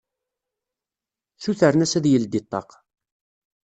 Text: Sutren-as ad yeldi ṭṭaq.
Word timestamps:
Sutren-as 1.43 1.93
ad 1.97 2.05
yeldi 2.07 2.41
ṭṭaq. 2.45 2.69